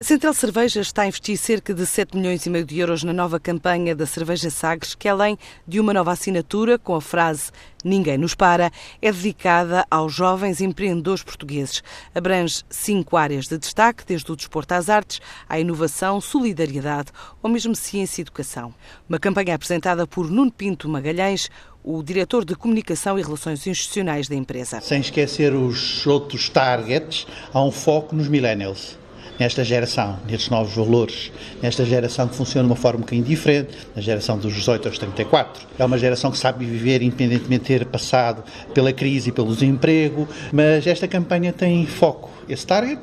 [0.00, 3.12] A Central Cerveja está a investir cerca de 7 milhões e meio de euros na
[3.12, 5.36] nova campanha da Cerveja Sagres, que além
[5.66, 7.50] de uma nova assinatura com a frase
[7.84, 8.70] Ninguém nos para,
[9.02, 11.82] é dedicada aos jovens empreendedores portugueses.
[12.14, 17.10] Abrange cinco áreas de destaque, desde o desporto às artes, à inovação, solidariedade
[17.42, 18.72] ou mesmo ciência e educação.
[19.08, 21.50] Uma campanha apresentada por Nuno Pinto Magalhães,
[21.82, 24.80] o diretor de Comunicação e Relações Institucionais da empresa.
[24.80, 28.96] Sem esquecer os outros targets, há um foco nos millennials
[29.38, 31.30] nesta geração, nestes novos valores,
[31.62, 34.98] nesta geração que funciona de uma forma um bocadinho diferente, na geração dos 18 aos
[34.98, 35.66] 34.
[35.78, 38.42] É uma geração que sabe viver independentemente de ter passado
[38.74, 43.00] pela crise e pelo desemprego, mas esta campanha tem foco, esse target,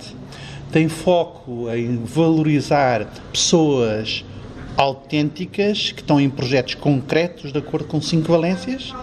[0.71, 4.26] tem foco em valorizar pessoas
[4.76, 8.93] autênticas que estão em projetos concretos de acordo com cinco valências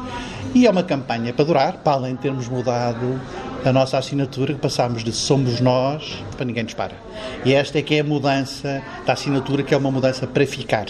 [0.54, 3.18] e é uma campanha para durar, para além de termos mudado
[3.64, 6.94] a nossa assinatura, que passámos de somos nós para ninguém nos para.
[7.44, 10.86] E esta é que é a mudança da assinatura, que é uma mudança para ficar.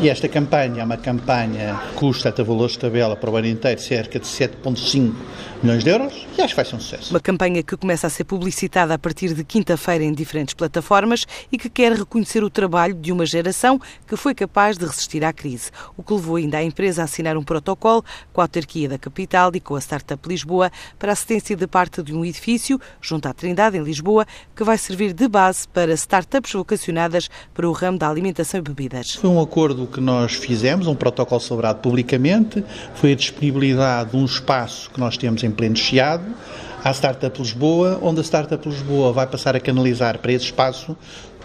[0.00, 3.46] E esta campanha é uma campanha que custa até valores de tabela para o ano
[3.46, 5.14] inteiro cerca de 7,5
[5.62, 7.10] milhões de euros e acho que vai ser um sucesso.
[7.10, 11.58] Uma campanha que começa a ser publicitada a partir de quinta-feira em diferentes plataformas e
[11.58, 15.70] que quer reconhecer o trabalho de uma geração que foi capaz de resistir à crise,
[15.96, 19.52] o que levou ainda a empresa a assinar um protocolo com a autarquia da capital
[19.54, 23.32] e com a Startup Lisboa para a assistência de parte de um edifício junto à
[23.32, 28.08] Trindade, em Lisboa, que vai servir de base para startups vocacionadas para o ramo da
[28.08, 29.14] alimentação e bebidas.
[29.14, 34.16] Foi um acordo acordo que nós fizemos, um protocolo celebrado publicamente, foi a disponibilidade de
[34.16, 36.24] um espaço que nós temos em pleno Chiado,
[36.84, 40.96] à Startup Lisboa, onde a Startup Lisboa vai passar a canalizar para esse espaço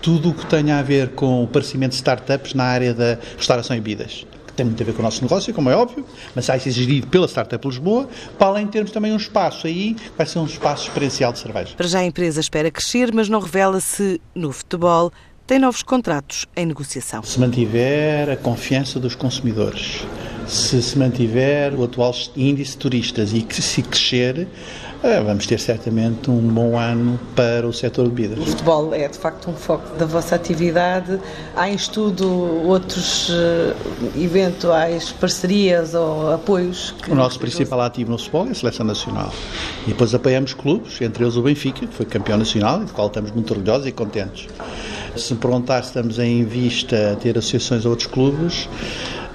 [0.01, 3.75] tudo o que tenha a ver com o aparecimento de startups na área da restauração
[3.75, 6.59] e bebidas tem muito a ver com o nosso negócio, como é óbvio, mas vai
[6.59, 10.39] ser gerido pela Startup Lisboa, para além de termos também um espaço aí, vai ser
[10.39, 11.75] um espaço experiencial de cerveja.
[11.77, 15.13] Para já a empresa espera crescer, mas não revela se no futebol
[15.47, 17.23] tem novos contratos em negociação.
[17.23, 20.05] Se mantiver a confiança dos consumidores,
[20.45, 24.45] se se mantiver o atual índice de turistas e que se crescer,
[25.01, 28.39] eh, vamos ter certamente um bom ano para o setor de bebidas.
[28.39, 31.17] O futebol é de facto um foco da vossa atividade.
[31.55, 32.27] Há em estudo
[32.65, 33.73] outros eh,
[34.21, 36.93] eventuais parcerias ou apoios?
[37.03, 37.11] Que...
[37.11, 39.31] O nosso principal ativo no futebol é a Seleção Nacional.
[39.85, 43.07] E depois apoiamos clubes, entre eles o Benfica, que foi campeão nacional e do qual
[43.07, 44.47] estamos muito orgulhosos e contentes.
[45.17, 48.69] Se me perguntar se estamos em vista ter associações a outros clubes,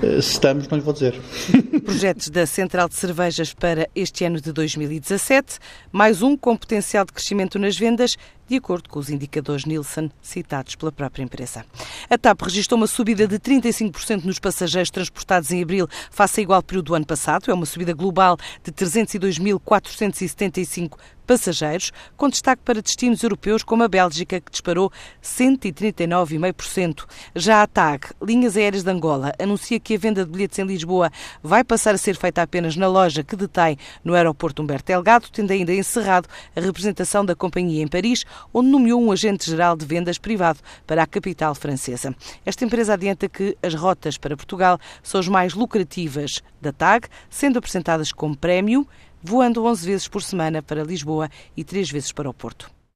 [0.03, 1.21] eh, se estamos, não lhe vou dizer.
[1.85, 5.59] Projetos da Central de Cervejas para este ano de 2017,
[5.91, 8.17] mais um com potencial de crescimento nas vendas,
[8.49, 11.65] de acordo com os indicadores Nielsen citados pela própria empresa.
[12.11, 16.63] A TAP registrou uma subida de 35% nos passageiros transportados em abril face ao igual
[16.63, 17.51] período do ano passado.
[17.51, 20.99] É uma subida global de 302.475
[21.33, 27.07] passageiros, com destaque para destinos europeus como a Bélgica, que disparou 139,5%.
[27.35, 31.11] Já a TAG, Linhas Aéreas de Angola, anuncia que a venda de bilhetes em Lisboa
[31.43, 35.53] vai passar a ser feita apenas na loja que detém no aeroporto Humberto Delgado, tendo
[35.53, 40.19] ainda encerrado a representação da companhia em Paris, onde nomeou um agente geral de vendas
[40.19, 42.15] privado para a capital francesa.
[42.45, 47.59] Esta empresa adianta que as rotas para Portugal são as mais lucrativas da TAG, sendo
[47.59, 48.87] apresentadas como prémio
[49.23, 52.82] voando 11 vezes por semana para Lisboa e 3 vezes para o Porto.